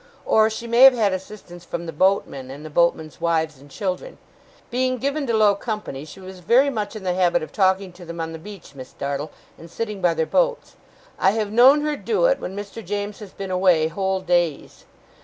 Or, 0.25 0.49
she 0.49 0.65
may 0.65 0.81
have 0.81 0.95
had 0.95 1.13
assistance 1.13 1.63
from 1.63 1.85
the 1.85 1.93
boatmen, 1.93 2.49
and 2.49 2.65
the 2.65 2.71
boatmen's 2.71 3.21
wives 3.21 3.59
and 3.61 3.69
children. 3.69 4.17
Being 4.71 4.97
given 4.97 5.27
to 5.27 5.37
low 5.37 5.53
company, 5.53 6.05
she 6.05 6.19
was 6.19 6.39
very 6.39 6.71
much 6.71 6.95
in 6.95 7.03
the 7.03 7.13
habit 7.13 7.43
of 7.43 7.51
talking 7.51 7.93
to 7.93 8.03
them 8.03 8.19
on 8.19 8.31
the 8.33 8.39
beach, 8.39 8.73
Miss 8.73 8.93
Dartle, 8.93 9.29
and 9.59 9.69
sitting 9.69 10.01
by 10.01 10.15
their 10.15 10.25
boats. 10.25 10.75
I 11.19 11.33
have 11.33 11.51
known 11.51 11.81
her 11.81 11.95
do 11.95 12.25
it, 12.25 12.39
when 12.39 12.57
Mr. 12.57 12.83
James 12.83 13.19
has 13.19 13.31
been 13.31 13.51
away, 13.51 13.89
whole 13.89 14.21
days. 14.21 14.85